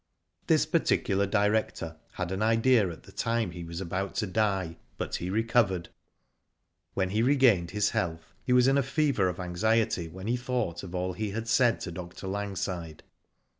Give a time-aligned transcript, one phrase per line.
[0.47, 5.17] This particular director had an idea at the time he was about to die, but
[5.17, 5.89] he recovered.
[6.95, 10.81] When he regained his health he was in a fever of anxiety when he thought
[10.81, 12.25] of all he had said to Dr.
[12.27, 13.03] Langside.